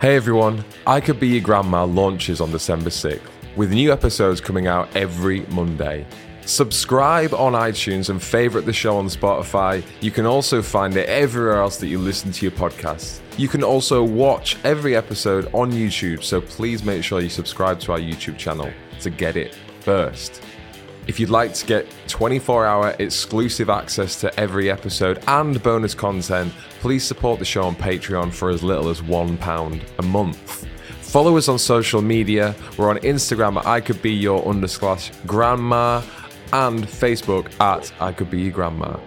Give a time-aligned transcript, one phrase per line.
[0.00, 3.20] Hey everyone, I Could Be Your Grandma launches on December 6th,
[3.56, 6.06] with new episodes coming out every Monday.
[6.42, 9.82] Subscribe on iTunes and favorite the show on Spotify.
[10.00, 13.18] You can also find it everywhere else that you listen to your podcasts.
[13.36, 17.90] You can also watch every episode on YouTube, so please make sure you subscribe to
[17.90, 18.70] our YouTube channel
[19.00, 20.44] to get it first.
[21.08, 26.52] If you'd like to get 24 hour exclusive access to every episode and bonus content,
[26.80, 30.66] please support the show on Patreon for as little as £1 a month.
[31.00, 32.54] Follow us on social media.
[32.76, 36.02] We're on Instagram at I could be your underslash grandma
[36.52, 38.98] and Facebook at I could be your grandma.